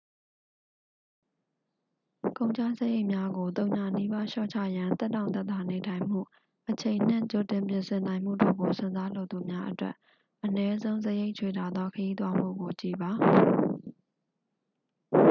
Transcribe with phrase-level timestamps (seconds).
[2.37, 6.19] ကုန်ကျစရိတ်များကို သုညနီးပါး လျှော့ချရန် သက်တောင့်သက်သာနေထိုင်မှု
[6.69, 9.95] အချိန်နှင့် ကြိုပြင်နိုင်မှုတို့ကို စွန့်စားလိုသူများအတွက်
[10.45, 13.11] အနည်းဆုံး စရိတ်ချွေတာသော ခရီးသွားမှုကို ကြည့်ပါ